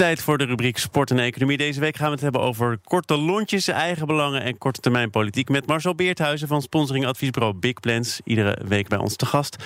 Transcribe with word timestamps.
Tijd 0.00 0.22
voor 0.22 0.38
de 0.38 0.44
rubriek 0.44 0.78
Sport 0.78 1.10
en 1.10 1.18
Economie. 1.18 1.56
Deze 1.56 1.80
week 1.80 1.96
gaan 1.96 2.06
we 2.06 2.12
het 2.12 2.20
hebben 2.20 2.40
over 2.40 2.78
korte 2.84 3.16
lontjes, 3.16 3.68
eigen 3.68 4.06
belangen 4.06 4.42
en 4.42 4.58
korte 4.58 4.80
termijn 4.80 5.10
politiek. 5.10 5.48
Met 5.48 5.66
Marcel 5.66 5.94
Beerthuizen 5.94 6.48
van 6.48 6.62
sponsoring 6.62 7.06
adviesbureau 7.06 7.54
Big 7.54 7.80
Plans. 7.80 8.20
Iedere 8.24 8.58
week 8.66 8.88
bij 8.88 8.98
ons 8.98 9.16
te 9.16 9.26
gast. 9.26 9.56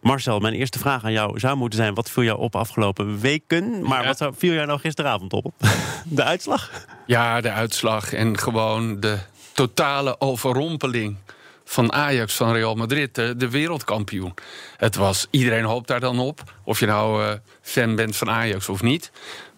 Marcel, 0.00 0.38
mijn 0.38 0.54
eerste 0.54 0.78
vraag 0.78 1.04
aan 1.04 1.12
jou 1.12 1.38
zou 1.38 1.56
moeten 1.56 1.78
zijn: 1.78 1.94
wat 1.94 2.10
viel 2.10 2.22
jou 2.22 2.38
op 2.38 2.56
afgelopen 2.56 3.20
weken? 3.20 3.82
Maar 3.82 4.04
wat 4.04 4.30
viel 4.36 4.52
jou 4.52 4.66
nou 4.66 4.78
gisteravond 4.78 5.32
op? 5.32 5.52
De 6.04 6.22
uitslag? 6.22 6.70
Ja, 7.06 7.40
de 7.40 7.50
uitslag 7.50 8.12
en 8.12 8.38
gewoon 8.38 9.00
de 9.00 9.18
totale 9.52 10.20
overrompeling 10.20 11.16
van 11.64 11.92
Ajax, 11.92 12.34
van 12.34 12.52
Real 12.52 12.74
Madrid, 12.74 13.14
de, 13.14 13.36
de, 13.36 13.50
wereldkampioen. 13.50 14.34
Het 14.76 14.96
was, 14.96 15.26
iedereen 15.30 15.64
hoopt 15.64 15.88
daar 15.88 16.00
dan 16.00 16.18
op. 16.18 16.40
Of 16.64 16.80
je 16.80 16.86
nou 16.86 17.24
uh, 17.24 17.32
fan 17.60 17.94
bent 17.94 18.16
van 18.16 18.30
Ajax 18.30 18.68
of 18.68 18.82
niet. 18.82 19.10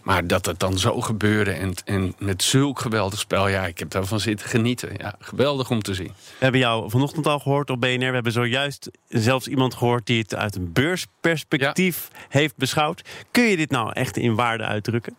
Maar 0.05 0.27
dat 0.27 0.47
het 0.47 0.59
dan 0.61 0.79
zo 0.79 1.01
gebeurde 1.01 1.51
en, 1.51 1.75
en 1.85 2.15
met 2.19 2.43
zulk 2.43 2.81
geweldig 2.81 3.19
spel... 3.19 3.49
ja, 3.49 3.67
ik 3.67 3.79
heb 3.79 3.91
daarvan 3.91 4.21
zitten 4.21 4.49
genieten. 4.49 4.91
Ja, 4.97 5.15
geweldig 5.19 5.71
om 5.71 5.83
te 5.83 5.95
zien. 5.95 6.13
We 6.17 6.39
hebben 6.39 6.61
jou 6.61 6.91
vanochtend 6.91 7.27
al 7.27 7.39
gehoord 7.39 7.71
op 7.71 7.81
BNR. 7.81 7.99
We 7.99 8.05
hebben 8.05 8.33
zojuist 8.33 8.91
zelfs 9.09 9.49
iemand 9.49 9.75
gehoord 9.75 10.07
die 10.07 10.19
het 10.23 10.35
uit 10.35 10.57
een 10.57 10.73
beursperspectief 10.73 12.11
heeft 12.29 12.57
beschouwd. 12.57 13.03
Kun 13.31 13.45
je 13.45 13.57
dit 13.57 13.71
nou 13.71 13.93
echt 13.93 14.17
in 14.17 14.35
waarde 14.35 14.65
uitdrukken? 14.65 15.17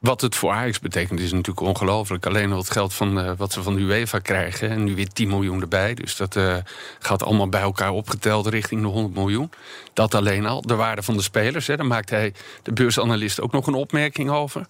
Wat 0.00 0.20
het 0.20 0.36
voor 0.36 0.50
Ajax 0.50 0.80
betekent 0.80 1.20
is 1.20 1.32
natuurlijk 1.32 1.66
ongelooflijk. 1.66 2.26
Alleen 2.26 2.52
al 2.52 2.58
het 2.58 2.70
geld 2.70 2.94
van, 2.94 3.18
uh, 3.18 3.32
wat 3.36 3.52
ze 3.52 3.62
van 3.62 3.74
de 3.74 3.80
UEFA 3.80 4.18
krijgen. 4.18 4.70
En 4.70 4.84
nu 4.84 4.94
weer 4.94 5.08
10 5.08 5.28
miljoen 5.28 5.60
erbij. 5.60 5.94
Dus 5.94 6.16
dat 6.16 6.36
uh, 6.36 6.56
gaat 6.98 7.22
allemaal 7.22 7.48
bij 7.48 7.60
elkaar 7.60 7.90
opgeteld 7.90 8.46
richting 8.46 8.80
de 8.80 8.86
100 8.86 9.14
miljoen. 9.14 9.50
Dat 9.92 10.14
alleen 10.14 10.46
al. 10.46 10.62
De 10.62 10.74
waarde 10.74 11.02
van 11.02 11.16
de 11.16 11.22
spelers. 11.22 11.66
Hè, 11.66 11.76
daar 11.76 11.86
maakt 11.86 12.10
hij, 12.10 12.32
de 12.62 12.72
beursanalist, 12.72 13.40
ook 13.40 13.52
nog 13.52 13.66
een 13.66 13.74
opmerking 13.74 14.30
over. 14.30 14.66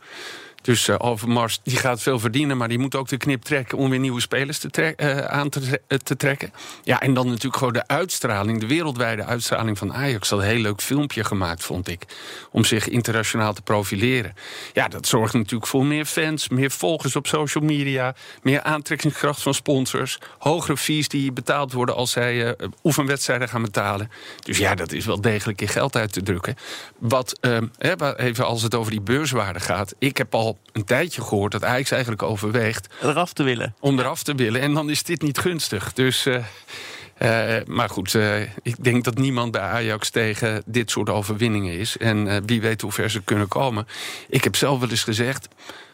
Dus 0.62 0.88
uh, 0.88 0.94
Overmars 0.98 1.60
die 1.62 1.76
gaat 1.76 2.02
veel 2.02 2.18
verdienen, 2.18 2.56
maar 2.56 2.68
die 2.68 2.78
moet 2.78 2.94
ook 2.94 3.08
de 3.08 3.16
knip 3.16 3.42
trekken 3.42 3.78
om 3.78 3.90
weer 3.90 3.98
nieuwe 3.98 4.20
spelers 4.20 4.58
te 4.58 4.94
uh, 4.96 5.18
aan 5.18 5.48
te, 5.48 5.60
uh, 5.88 5.98
te, 5.98 6.16
trekken. 6.16 6.52
Ja, 6.84 7.00
en 7.00 7.14
dan 7.14 7.26
natuurlijk 7.26 7.56
gewoon 7.56 7.72
de 7.72 7.86
uitstraling, 7.86 8.60
de 8.60 8.66
wereldwijde 8.66 9.24
uitstraling 9.24 9.78
van 9.78 9.92
Ajax. 9.92 10.28
Dat 10.28 10.38
een 10.38 10.44
heel 10.44 10.60
leuk 10.60 10.80
filmpje 10.80 11.24
gemaakt, 11.24 11.64
vond 11.64 11.88
ik. 11.88 12.02
Om 12.50 12.64
zich 12.64 12.88
internationaal 12.88 13.52
te 13.52 13.62
profileren. 13.62 14.34
Ja, 14.72 14.88
dat 14.88 15.06
zorgt 15.06 15.34
natuurlijk 15.34 15.66
voor 15.66 15.86
meer 15.86 16.04
fans, 16.04 16.48
meer 16.48 16.70
volgers 16.70 17.16
op 17.16 17.26
social 17.26 17.64
media, 17.64 18.14
meer 18.42 18.62
aantrekkingskracht 18.62 19.42
van 19.42 19.54
sponsors, 19.54 20.18
hogere 20.38 20.76
fees 20.76 21.08
die 21.08 21.32
betaald 21.32 21.72
worden 21.72 21.94
als 21.94 22.10
zij 22.10 22.56
oefenwedstrijden 22.84 23.48
gaan 23.48 23.62
betalen. 23.62 24.10
Dus 24.44 24.58
ja, 24.58 24.74
dat 24.74 24.92
is 24.92 25.04
wel 25.04 25.20
degelijk 25.20 25.60
in 25.60 25.68
geld 25.68 25.96
uit 25.96 26.12
te 26.12 26.22
drukken. 26.22 26.56
Wat, 26.98 27.38
even 28.16 28.46
als 28.46 28.62
het 28.62 28.74
over 28.74 28.90
die 28.90 29.00
beurswaarde 29.00 29.60
gaat, 29.60 29.94
ik 29.98 30.16
heb 30.16 30.34
al 30.34 30.49
een 30.72 30.84
tijdje 30.84 31.22
gehoord 31.22 31.52
dat 31.52 31.64
Ajax 31.64 31.90
eigenlijk 31.90 32.22
overweegt... 32.22 32.88
Eraf 33.02 33.32
te 33.32 33.42
willen. 33.42 33.74
Om 33.80 33.98
eraf 33.98 34.22
te 34.22 34.34
willen. 34.34 34.60
En 34.60 34.74
dan 34.74 34.90
is 34.90 35.02
dit 35.02 35.22
niet 35.22 35.38
gunstig. 35.38 35.92
Dus... 35.92 36.26
Uh, 36.26 36.36
uh, 37.18 37.64
maar 37.66 37.88
goed, 37.88 38.14
uh, 38.14 38.40
ik 38.40 38.84
denk 38.84 39.04
dat 39.04 39.18
niemand 39.18 39.50
bij 39.50 39.60
Ajax 39.60 40.10
tegen 40.10 40.62
dit 40.66 40.90
soort 40.90 41.08
overwinningen 41.08 41.78
is. 41.78 41.96
En 41.96 42.46
wie 42.46 42.60
weet 42.60 42.80
hoe 42.80 42.92
ver 42.92 43.10
ze 43.10 43.22
kunnen 43.22 43.48
komen. 43.48 43.86
Ik 44.28 44.44
heb 44.44 44.56
zelf 44.56 44.80
wel 44.80 44.90
eens 44.90 45.04
gezegd... 45.04 45.48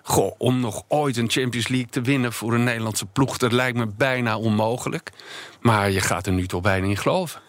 Goh, 0.08 0.34
om 0.38 0.60
nog 0.60 0.82
ooit 0.88 1.16
een 1.16 1.31
Champions 1.31 1.69
League 1.69 1.88
te 1.91 2.00
winnen 2.00 2.32
voor 2.32 2.54
een 2.54 2.64
Nederlandse 2.64 3.06
ploeg... 3.06 3.36
dat 3.36 3.52
lijkt 3.52 3.78
me 3.78 3.86
bijna 3.86 4.38
onmogelijk. 4.38 5.12
Maar 5.60 5.91
je 5.91 6.00
gaat 6.00 6.26
er 6.26 6.32
nu 6.32 6.47
toch 6.47 6.60
bijna 6.60 6.86
in 6.86 6.97
geloven. 6.97 7.41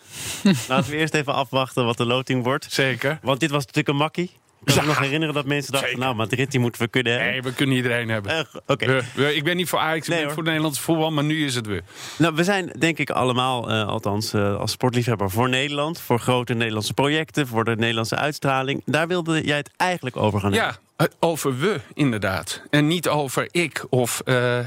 Laten 0.68 0.92
we 0.92 0.98
eerst 0.98 1.14
even 1.14 1.34
afwachten 1.34 1.86
wat 1.86 1.98
de 1.98 2.06
loting 2.06 2.44
wordt. 2.44 2.68
Zeker. 2.70 3.20
Want 3.22 3.40
dit 3.40 3.50
was 3.50 3.60
natuurlijk 3.60 3.88
een 3.88 3.96
makkie. 3.96 4.32
Ik 4.66 4.74
kan 4.74 4.84
me 4.84 4.90
nog 4.90 5.00
herinneren 5.00 5.36
dat 5.36 5.46
mensen 5.46 5.72
dachten... 5.72 6.00
nou, 6.00 6.16
Madrid 6.16 6.52
die 6.52 6.60
moeten 6.60 6.82
we 6.82 6.88
kunnen 6.88 7.12
hebben. 7.12 7.32
Nee, 7.32 7.42
we 7.42 7.54
kunnen 7.54 7.76
iedereen 7.76 8.10
hebben. 8.10 8.32
Uh, 8.32 8.62
Oké. 8.66 9.04
ik 9.16 9.44
ben 9.44 9.56
niet 9.56 9.70
voor 9.70 9.80
Ajax, 9.80 10.08
ik 10.08 10.16
ben 10.16 10.24
voor 10.24 10.38
het 10.38 10.46
Nederlandse 10.46 10.82
voetbal... 10.82 11.12
maar 11.12 11.24
nu 11.24 11.46
is 11.46 11.56
het 11.56 11.68
weer. 11.68 11.84
Nou, 12.18 12.36
we 12.36 12.44
zijn 12.44 12.72
denk 12.80 12.98
ik 12.98 13.10
allemaal, 13.10 13.72
uh, 13.72 13.88
althans 13.88 14.34
uh, 14.34 14.60
als 14.60 14.72
sportliefhebber... 14.72 15.30
voor 15.30 15.50
Nederland, 15.50 16.00
voor 16.00 16.20
grote 16.20 16.54
Nederlandse 16.54 16.94
projecten... 16.94 17.48
voor 17.48 17.64
de 17.64 17.76
Nederlandse 17.76 18.16
uitstraling. 18.16 18.82
Daar 18.86 19.08
wilde 19.08 19.46
jij 19.46 19.58
het 19.58 19.70
eigenlijk 19.78 20.18
over 20.18 20.40
gaan 20.40 20.52
hebben. 20.54 20.72
Ja, 20.72 20.87
over 21.20 21.60
we, 21.60 21.80
inderdaad. 21.94 22.62
En 22.70 22.88
niet 22.88 23.08
over 23.08 23.48
ik 23.52 23.86
of 23.90 24.22
uh, 24.26 24.58
uh, 24.58 24.66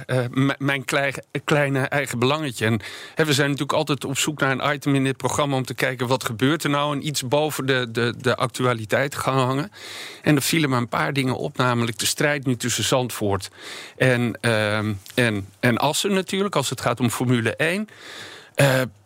mijn 0.59 0.85
kleine 1.45 1.81
eigen 1.81 2.19
belangetje. 2.19 2.67
En 3.15 3.27
we 3.27 3.33
zijn 3.33 3.51
natuurlijk 3.51 3.79
altijd 3.79 4.05
op 4.05 4.19
zoek 4.19 4.41
naar 4.41 4.51
een 4.51 4.75
item 4.75 4.95
in 4.95 5.05
dit 5.05 5.17
programma... 5.17 5.57
om 5.57 5.65
te 5.65 5.75
kijken 5.75 6.07
wat 6.07 6.25
gebeurt 6.25 6.65
er 6.65 6.71
nou... 6.71 6.95
en 6.95 7.07
iets 7.07 7.29
boven 7.29 7.67
de, 7.67 7.91
de, 7.91 8.15
de 8.19 8.37
actualiteit 8.37 9.15
gaan 9.15 9.39
hangen. 9.39 9.71
En 10.23 10.37
er 10.37 10.43
vielen 10.43 10.71
maar 10.71 10.79
een 10.79 10.89
paar 10.89 11.13
dingen 11.13 11.37
op. 11.37 11.57
Namelijk 11.57 11.99
de 11.99 12.07
strijd 12.07 12.47
nu 12.47 12.57
tussen 12.57 12.85
Zandvoort 12.85 13.51
en, 13.97 14.39
uh, 14.41 14.77
en, 15.15 15.49
en 15.61 15.77
Assen 15.79 16.13
natuurlijk... 16.13 16.57
als 16.57 16.71
het 16.71 16.81
gaat 16.81 17.01
om 17.01 17.11
Formule 17.11 17.57
1... 17.57 17.89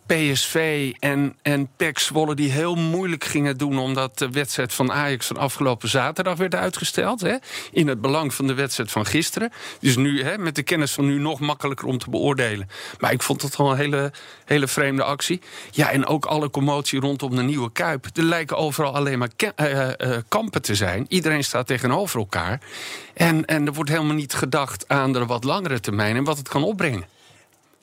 PSV 0.07 0.93
en, 0.99 1.37
en 1.43 1.69
PEC 1.77 1.99
Zwolle 1.99 2.35
die 2.35 2.51
heel 2.51 2.75
moeilijk 2.75 3.25
gingen 3.25 3.59
doen... 3.59 3.79
omdat 3.79 4.19
de 4.19 4.31
wedstrijd 4.31 4.73
van 4.73 4.93
Ajax 4.93 5.27
van 5.27 5.37
afgelopen 5.37 5.89
zaterdag 5.89 6.37
werd 6.37 6.55
uitgesteld. 6.55 7.21
Hè, 7.21 7.37
in 7.73 7.89
het 7.89 8.01
belang 8.01 8.35
van 8.35 8.47
de 8.47 8.55
wedstrijd 8.55 8.91
van 8.91 9.07
gisteren. 9.07 9.53
Dus 9.81 9.97
nu, 9.97 10.23
hè, 10.23 10.39
met 10.39 10.55
de 10.55 10.63
kennis 10.63 10.93
van 10.93 11.07
nu, 11.07 11.19
nog 11.19 11.41
makkelijker 11.41 11.87
om 11.87 11.99
te 11.99 12.11
beoordelen. 12.11 12.69
Maar 12.99 13.13
ik 13.13 13.23
vond 13.23 13.43
het 13.43 13.57
wel 13.57 13.71
een 13.71 13.77
hele, 13.77 14.13
hele 14.45 14.69
vreemde 14.69 15.05
actie. 15.05 15.41
Ja, 15.71 15.91
en 15.91 16.07
ook 16.07 16.25
alle 16.25 16.51
commotie 16.51 17.01
rondom 17.01 17.37
de 17.37 17.43
nieuwe 17.43 17.73
Kuip. 17.73 18.07
Er 18.13 18.23
lijken 18.23 18.57
overal 18.57 18.95
alleen 18.95 19.19
maar 19.19 19.31
uh, 19.61 19.89
uh, 19.99 20.17
kampen 20.29 20.63
te 20.63 20.75
zijn. 20.75 21.07
Iedereen 21.09 21.45
staat 21.45 21.67
tegenover 21.67 22.19
elkaar. 22.19 22.61
En, 23.15 23.45
en 23.45 23.67
er 23.67 23.73
wordt 23.73 23.91
helemaal 23.91 24.15
niet 24.15 24.35
gedacht 24.35 24.89
aan 24.89 25.13
de 25.13 25.27
wat 25.27 25.45
langere 25.45 25.81
termijn... 25.81 26.17
en 26.17 26.25
wat 26.25 26.39
het 26.39 26.49
kan 26.49 26.65
opbrengen. 26.65 27.14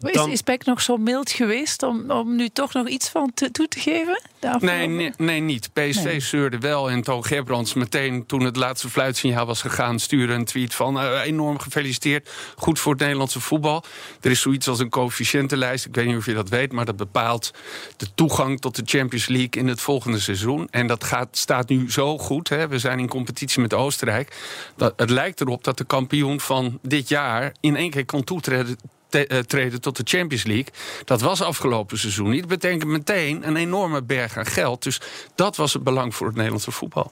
Is, 0.02 0.26
is 0.26 0.42
Peck 0.42 0.66
nog 0.66 0.82
zo 0.82 0.98
mild 0.98 1.32
geweest 1.32 1.84
om, 1.84 2.12
om 2.12 2.36
nu 2.36 2.50
toch 2.50 2.74
nog 2.74 2.88
iets 2.88 3.10
van 3.10 3.32
te, 3.34 3.52
toe 3.52 3.68
te 3.68 3.80
geven? 3.80 4.22
Nee, 4.60 4.88
nee, 4.88 5.14
nee, 5.18 5.40
niet. 5.40 5.70
PSV 5.74 6.04
nee. 6.04 6.20
zeurde 6.20 6.58
wel 6.58 6.90
en 6.90 7.02
Toon 7.02 7.26
Gerbrands 7.26 7.74
meteen 7.74 8.26
toen 8.26 8.44
het 8.44 8.56
laatste 8.56 8.90
fluitsignaal 8.90 9.46
was 9.46 9.62
gegaan... 9.62 10.00
stuurde 10.00 10.34
een 10.34 10.46
tweet 10.46 10.74
van 10.74 11.04
uh, 11.04 11.26
enorm 11.26 11.60
gefeliciteerd, 11.60 12.30
goed 12.56 12.80
voor 12.80 12.92
het 12.92 13.02
Nederlandse 13.02 13.40
voetbal. 13.40 13.84
Er 14.22 14.32
is 14.32 14.42
zoiets 14.42 14.68
als 14.68 14.80
een 14.80 14.90
coëfficiëntenlijst, 14.90 15.86
ik 15.86 15.96
weet 15.96 16.06
niet 16.06 16.18
of 16.18 16.26
je 16.26 16.34
dat 16.34 16.50
weet... 16.50 16.72
maar 16.72 16.86
dat 16.86 16.96
bepaalt 16.96 17.52
de 17.98 18.08
toegang 18.16 18.62
tot 18.62 18.76
de 18.76 18.84
Champions 18.86 19.28
League 19.28 19.62
in 19.62 19.68
het 19.68 19.82
volgende 19.82 20.20
seizoen. 20.20 20.68
En 20.72 20.88
dat 20.88 21.04
gaat, 21.04 21.38
staat 21.38 21.70
nu 21.70 21.92
zo 21.92 22.18
goed, 22.18 22.50
hè. 22.50 22.68
we 22.68 22.80
zijn 22.80 23.00
in 23.00 23.08
competitie 23.08 23.62
met 23.62 23.74
Oostenrijk... 23.74 24.36
dat 24.76 24.94
het 24.96 25.10
lijkt 25.10 25.42
erop 25.42 25.64
dat 25.64 25.78
de 25.78 25.86
kampioen 25.86 26.40
van 26.40 26.80
dit 26.82 27.10
jaar 27.10 27.54
in 27.60 27.76
één 27.76 27.90
keer 27.90 28.06
kan 28.06 28.24
toetreden 28.24 28.78
te, 29.12 29.30
uh, 29.30 29.40
treden 29.40 29.82
tot 29.82 29.98
de 29.98 30.18
Champions 30.18 30.44
League. 30.44 30.74
Dat 31.06 31.22
was 31.22 31.42
afgelopen 31.42 32.00
seizoen 32.00 32.30
niet. 32.30 32.40
Dat 32.40 32.50
betekent 32.50 32.86
meteen 32.86 33.48
een 33.48 33.56
enorme 33.56 34.04
berg 34.04 34.38
aan 34.38 34.46
geld. 34.46 34.84
Dus 34.84 35.02
dat 35.36 35.56
was 35.56 35.74
het 35.74 35.84
belang 35.84 36.16
voor 36.16 36.28
het 36.28 36.36
Nederlandse 36.36 36.72
voetbal. 36.72 37.12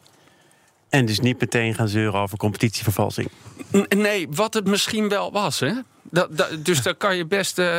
En 0.89 1.05
dus 1.05 1.19
niet 1.19 1.39
meteen 1.39 1.75
gaan 1.75 1.87
zeuren 1.87 2.19
over 2.19 2.37
competitievervalsing? 2.37 3.29
Nee, 3.89 4.27
wat 4.29 4.53
het 4.53 4.67
misschien 4.67 5.09
wel 5.09 5.31
was. 5.31 5.59
Hè? 5.59 5.73
Dat, 6.11 6.47
dus 6.59 6.81
daar 6.81 6.95
kan 6.95 7.15
je 7.15 7.25
best 7.25 7.59
uh, 7.59 7.77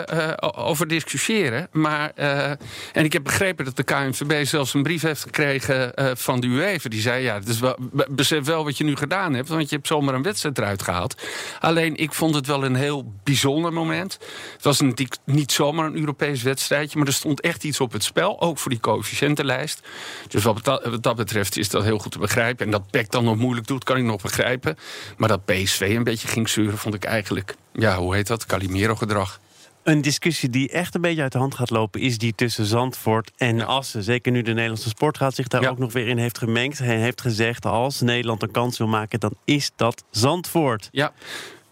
over 0.57 0.89
discussiëren. 0.89 1.69
Maar, 1.73 2.13
uh, 2.17 2.51
en 2.93 3.05
ik 3.05 3.13
heb 3.13 3.25
begrepen 3.25 3.65
dat 3.65 3.77
de 3.77 3.83
KNVB 3.83 4.47
zelfs 4.47 4.75
een 4.75 4.83
brief 4.83 5.03
heeft 5.03 5.23
gekregen 5.23 5.93
van 6.19 6.41
de 6.41 6.47
UEFA. 6.47 6.89
Die 6.89 7.01
zei, 7.01 7.23
ja, 7.23 7.41
wel, 7.61 7.77
besef 8.09 8.45
wel 8.45 8.65
wat 8.65 8.79
je 8.79 8.85
nu 8.85 8.97
gedaan 8.97 9.35
hebt. 9.35 9.49
Want 9.49 9.69
je 9.69 9.75
hebt 9.75 9.87
zomaar 9.87 10.15
een 10.15 10.23
wedstrijd 10.23 10.59
eruit 10.59 10.83
gehaald. 10.83 11.23
Alleen, 11.61 11.97
ik 11.97 12.13
vond 12.13 12.35
het 12.35 12.47
wel 12.47 12.65
een 12.65 12.75
heel 12.75 13.13
bijzonder 13.25 13.73
moment. 13.73 14.19
Het 14.53 14.65
was 14.65 14.81
natuurlijk 14.81 15.21
niet 15.25 15.53
zomaar 15.53 15.87
een 15.87 15.99
Europees 15.99 16.43
wedstrijdje. 16.43 16.99
Maar 16.99 17.07
er 17.07 17.13
stond 17.13 17.41
echt 17.41 17.65
iets 17.65 17.81
op 17.81 17.93
het 17.93 18.05
spel. 18.05 18.41
Ook 18.41 18.59
voor 18.59 18.71
die 18.71 18.81
coëfficiëntenlijst. 18.81 19.81
Dus 20.29 20.45
wat 20.45 20.65
dat 21.01 21.17
betreft 21.17 21.57
is 21.57 21.69
dat 21.69 21.85
heel 21.85 21.99
goed 21.99 22.13
te 22.13 22.19
begrijpen. 22.19 22.65
En 22.65 22.73
dat 22.73 22.91
PEC 22.91 23.11
dan 23.11 23.25
nog 23.25 23.37
moeilijk 23.37 23.67
doet, 23.67 23.85
kan 23.85 23.97
ik 23.97 24.05
nog 24.05 24.23
begrijpen. 24.23 24.77
Maar 25.17 25.29
dat 25.29 25.45
PSV 25.45 25.93
een 25.97 26.05
beetje 26.05 26.29
ging 26.29 26.49
zeuren, 26.49 26.79
vond 26.79 26.95
ik 26.95 27.05
eigenlijk... 27.05 27.55
Ja, 27.73 27.99
hoe 27.99 28.15
heet 28.15 28.27
dat? 28.27 28.47
Calimero-gedrag. 28.47 29.41
Een 29.83 30.03
discussie 30.03 30.51
die 30.51 30.71
echt 30.71 30.95
een 30.95 31.01
beetje 31.01 31.23
uit 31.23 31.33
de 31.33 31.39
hand 31.39 31.55
gaat 31.55 31.71
lopen... 31.71 32.01
is 32.01 32.19
die 32.19 32.35
tussen 32.35 32.65
Zandvoort 32.65 33.31
en 33.37 33.57
ja. 33.57 33.65
Assen. 33.65 34.03
Zeker 34.03 34.33
nu 34.33 34.43
de 34.43 34.53
Nederlandse 34.53 34.89
sportraad 34.89 35.35
zich 35.35 35.49
daar 35.49 35.63
ja. 35.63 35.69
ook 35.69 35.79
nog 35.79 35.93
weer 35.93 36.09
in 36.09 36.19
heeft 36.19 36.39
gemengd. 36.39 36.79
Hij 36.79 36.97
heeft 36.97 37.21
gezegd, 37.21 37.67
als 37.67 38.01
Nederland 38.01 38.43
een 38.43 38.51
kans 38.51 38.79
wil 38.79 38.87
maken... 38.87 39.21
dan 39.21 39.35
is 39.45 39.71
dat 39.77 40.05
Zandvoort. 40.11 40.89
Ja, 40.93 41.13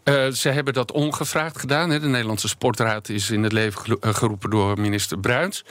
Uh, 0.09 0.31
ze 0.33 0.49
hebben 0.49 0.75
dat 0.75 0.93
ongevraagd 0.93 1.59
gedaan. 1.59 1.91
Hè. 1.91 2.01
De 2.01 2.07
Nederlandse 2.07 2.49
Sportraad 2.49 3.09
is 3.09 3.31
in 3.31 3.43
het 3.43 3.53
leven 3.53 3.99
geroepen 4.01 4.51
door 4.51 4.81
minister 4.81 5.19
Bruins. 5.19 5.65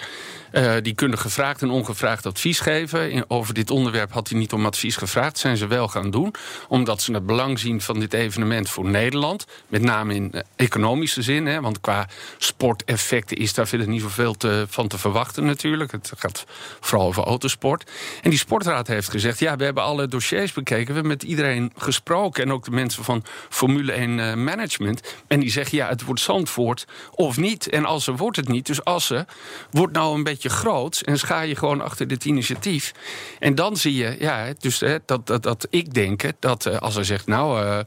Uh, 0.51 0.73
die 0.81 0.93
kunnen 0.93 1.17
gevraagd 1.17 1.61
en 1.61 1.69
ongevraagd 1.69 2.25
advies 2.25 2.59
geven. 2.59 3.25
Over 3.27 3.53
dit 3.53 3.71
onderwerp 3.71 4.11
had 4.11 4.29
hij 4.29 4.39
niet 4.39 4.53
om 4.53 4.65
advies 4.65 4.95
gevraagd. 4.95 5.37
Zijn 5.37 5.57
ze 5.57 5.67
wel 5.67 5.87
gaan 5.87 6.11
doen. 6.11 6.33
Omdat 6.67 7.01
ze 7.01 7.13
het 7.13 7.25
belang 7.25 7.59
zien 7.59 7.81
van 7.81 7.99
dit 7.99 8.13
evenement 8.13 8.69
voor 8.69 8.85
Nederland. 8.85 9.45
Met 9.67 9.81
name 9.81 10.13
in 10.13 10.33
economische 10.55 11.21
zin. 11.21 11.45
Hè, 11.45 11.61
want 11.61 11.81
qua 11.81 12.07
sporteffecten 12.37 13.37
is 13.37 13.53
daar 13.53 13.67
verder 13.67 13.87
niet 13.87 14.01
zoveel 14.01 14.33
te, 14.33 14.65
van 14.69 14.87
te 14.87 14.97
verwachten 14.97 15.45
natuurlijk. 15.45 15.91
Het 15.91 16.11
gaat 16.17 16.45
vooral 16.79 17.07
over 17.07 17.23
autosport. 17.23 17.91
En 18.21 18.29
die 18.29 18.39
sportraad 18.39 18.87
heeft 18.87 19.09
gezegd... 19.09 19.39
ja, 19.39 19.55
we 19.55 19.63
hebben 19.63 19.83
alle 19.83 20.07
dossiers 20.07 20.53
bekeken. 20.53 20.87
We 20.87 20.93
hebben 20.93 21.11
met 21.11 21.23
iedereen 21.23 21.71
gesproken. 21.77 22.43
En 22.43 22.51
ook 22.51 22.65
de 22.65 22.71
mensen 22.71 23.03
van 23.03 23.23
Formule 23.49 23.91
1 23.91 24.19
uh, 24.27 24.43
Management. 24.43 25.01
En 25.27 25.39
die 25.39 25.51
zeggen, 25.51 25.77
ja, 25.77 25.87
het 25.87 26.03
wordt 26.03 26.21
Zandvoort 26.21 26.85
of 27.11 27.37
niet. 27.37 27.69
En 27.69 27.85
Assen 27.85 28.15
wordt 28.15 28.37
het 28.37 28.47
niet. 28.47 28.65
Dus 28.65 28.83
Assen 28.83 29.25
wordt 29.71 29.93
nou 29.93 30.15
een 30.15 30.23
beetje 30.23 30.49
groot. 30.49 31.01
En 31.05 31.19
schaar 31.19 31.47
je 31.47 31.55
gewoon 31.55 31.81
achter 31.81 32.07
dit 32.07 32.25
initiatief. 32.25 32.93
En 33.39 33.55
dan 33.55 33.77
zie 33.77 33.95
je, 33.95 34.15
ja, 34.19 34.53
dus 34.59 34.79
hè, 34.79 34.97
dat, 35.05 35.27
dat, 35.27 35.43
dat 35.43 35.67
ik 35.69 35.93
denk... 35.93 36.23
dat 36.39 36.65
uh, 36.65 36.77
als 36.77 36.95
hij 36.95 37.03
zegt, 37.03 37.27
nou... 37.27 37.65
Uh, 37.65 37.79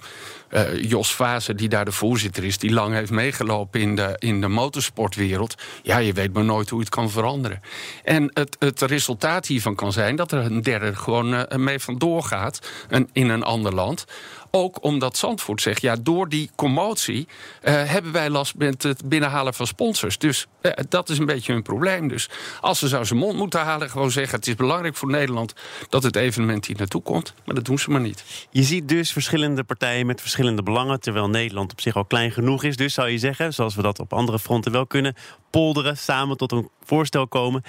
uh, 0.51 0.83
Jos 0.83 1.15
Vase, 1.15 1.55
die 1.55 1.69
daar 1.69 1.85
de 1.85 1.93
voorzitter 1.93 2.45
is, 2.45 2.59
die 2.59 2.73
lang 2.73 2.95
heeft 2.95 3.11
meegelopen 3.11 3.81
in 3.81 3.97
de, 3.97 4.17
in 4.19 4.41
de 4.41 4.49
motorsportwereld. 4.49 5.55
Ja, 5.83 5.99
je 5.99 6.13
weet 6.13 6.33
maar 6.33 6.45
nooit 6.45 6.71
hoe 6.71 6.81
het 6.81 6.89
kan 6.89 7.11
veranderen. 7.11 7.61
En 8.05 8.31
het, 8.33 8.57
het 8.59 8.81
resultaat 8.83 9.47
hiervan 9.47 9.75
kan 9.75 9.93
zijn 9.93 10.17
dat 10.17 10.33
er 10.33 10.45
een 10.45 10.63
derde 10.63 10.95
gewoon 10.95 11.35
uh, 11.35 11.43
mee 11.57 11.79
vandoor 11.79 12.23
gaat 12.23 12.69
in 13.13 13.29
een 13.29 13.43
ander 13.43 13.75
land. 13.75 14.05
Ook 14.53 14.85
omdat 14.85 15.17
Zandvoort 15.17 15.63
zegt, 15.63 15.83
ja, 15.83 15.97
door 16.03 16.29
die 16.29 16.51
commotie 16.55 17.29
uh, 17.29 17.73
hebben 17.85 18.13
wij 18.13 18.31
last 18.31 18.55
met 18.57 18.83
het 18.83 19.09
binnenhalen 19.09 19.55
van 19.55 19.67
sponsors. 19.67 20.19
Dus 20.19 20.47
dat 20.89 21.09
is 21.09 21.19
een 21.19 21.27
beetje 21.27 21.53
hun 21.53 21.63
probleem. 21.63 22.09
Dus 22.09 22.29
als 22.61 22.79
ze 22.79 22.89
zou 22.89 23.05
zijn 23.05 23.19
mond 23.19 23.37
moeten 23.37 23.61
halen, 23.61 23.91
gewoon 23.91 24.11
zeggen: 24.11 24.39
het 24.39 24.47
is 24.47 24.55
belangrijk 24.55 24.97
voor 24.97 25.11
Nederland 25.11 25.55
dat 25.89 26.03
het 26.03 26.17
evenement 26.17 26.67
hier 26.67 26.77
naartoe 26.77 27.03
komt. 27.03 27.35
Maar 27.45 27.55
dat 27.55 27.65
doen 27.65 27.79
ze 27.79 27.91
maar 27.91 28.01
niet. 28.01 28.25
Je 28.51 28.63
ziet 28.63 28.89
dus 28.89 29.13
verschillende 29.13 29.65
partijen 29.65 30.07
met 30.07 30.21
verschillende 30.21 30.39
belangen, 30.63 31.01
terwijl 31.01 31.29
Nederland 31.29 31.73
op 31.73 31.81
zich 31.81 31.97
al 31.97 32.05
klein 32.05 32.31
genoeg 32.31 32.63
is. 32.63 32.77
Dus 32.77 32.95
zou 32.95 33.09
je 33.09 33.19
zeggen, 33.19 33.55
zoals 33.55 33.75
we 33.75 33.83
dat 33.83 33.99
op 33.99 34.13
andere 34.13 34.39
fronten 34.39 34.73
wel 34.73 34.87
kunnen, 34.87 35.15
polderen, 35.51 35.97
samen 35.97 36.37
tot 36.37 36.53
een 36.53 36.69
voorstel 36.85 37.29
komen. 37.29 37.63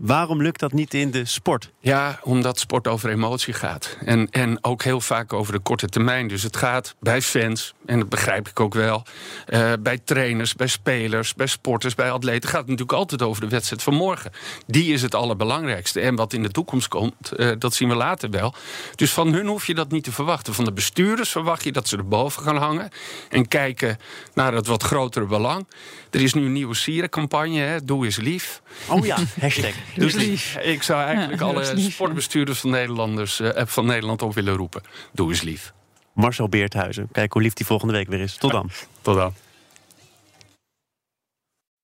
Waarom 0.00 0.42
lukt 0.42 0.60
dat 0.60 0.72
niet 0.72 0.94
in 0.94 1.10
de 1.10 1.24
sport? 1.24 1.70
Ja, 1.80 2.20
omdat 2.22 2.58
sport 2.58 2.88
over 2.88 3.10
emotie 3.10 3.54
gaat. 3.54 3.96
En, 4.04 4.30
en 4.30 4.64
ook 4.64 4.82
heel 4.82 5.00
vaak 5.00 5.32
over 5.32 5.52
de 5.52 5.58
korte 5.58 5.86
termijn. 5.86 6.28
Dus 6.28 6.42
het 6.42 6.56
gaat 6.56 6.94
bij 7.00 7.22
fans, 7.22 7.74
en 7.86 7.98
dat 7.98 8.08
begrijp 8.08 8.48
ik 8.48 8.60
ook 8.60 8.74
wel... 8.74 9.02
Uh, 9.48 9.72
bij 9.80 9.98
trainers, 9.98 10.54
bij 10.54 10.66
spelers, 10.66 11.34
bij 11.34 11.46
sporters, 11.46 11.94
bij 11.94 12.10
atleten... 12.10 12.48
gaat 12.48 12.60
het 12.60 12.68
natuurlijk 12.68 12.98
altijd 12.98 13.22
over 13.22 13.42
de 13.42 13.48
wedstrijd 13.48 13.82
van 13.82 13.94
morgen. 13.94 14.30
Die 14.66 14.92
is 14.92 15.02
het 15.02 15.14
allerbelangrijkste. 15.14 16.00
En 16.00 16.16
wat 16.16 16.32
in 16.32 16.42
de 16.42 16.50
toekomst 16.50 16.88
komt, 16.88 17.32
uh, 17.36 17.52
dat 17.58 17.74
zien 17.74 17.88
we 17.88 17.94
later 17.94 18.30
wel. 18.30 18.54
Dus 18.94 19.12
van 19.12 19.32
hun 19.32 19.46
hoef 19.46 19.66
je 19.66 19.74
dat 19.74 19.90
niet 19.90 20.04
te 20.04 20.12
verwachten. 20.12 20.54
Van 20.54 20.64
de 20.64 20.72
bestuurders 20.72 21.30
verwacht 21.30 21.64
je 21.64 21.72
dat 21.72 21.88
ze 21.88 21.96
erboven 21.96 22.42
gaan 22.42 22.56
hangen... 22.56 22.90
en 23.28 23.48
kijken 23.48 23.98
naar 24.34 24.52
het 24.52 24.66
wat 24.66 24.82
grotere 24.82 25.26
belang. 25.26 25.66
Er 26.10 26.20
is 26.20 26.34
nu 26.34 26.44
een 26.44 26.52
nieuwe 26.52 26.74
sierencampagne, 26.74 27.60
hè? 27.60 27.84
Doe 27.84 28.04
eens 28.04 28.16
lief. 28.16 28.62
Oh 28.88 29.06
ja, 29.06 29.16
hashtag. 29.40 29.74
Dus 29.94 30.14
lief. 30.14 30.56
ik 30.56 30.82
zou 30.82 31.02
eigenlijk 31.02 31.40
ja, 31.40 31.46
alle 31.46 31.74
lief, 31.74 31.92
sportbestuurders 31.92 32.60
van, 32.60 32.70
Nederlanders, 32.70 33.40
uh, 33.40 33.50
van 33.54 33.86
Nederland 33.86 34.22
op 34.22 34.34
willen 34.34 34.56
roepen. 34.56 34.82
Doe 35.12 35.28
eens 35.28 35.42
lief. 35.42 35.72
Marcel 36.12 36.48
Beerthuizen. 36.48 37.08
Kijk 37.12 37.32
hoe 37.32 37.42
lief 37.42 37.52
die 37.52 37.66
volgende 37.66 37.92
week 37.92 38.08
weer 38.08 38.20
is. 38.20 38.36
Tot 38.36 38.50
dan. 38.50 38.70
Tot 39.02 39.16
dan. 39.16 39.34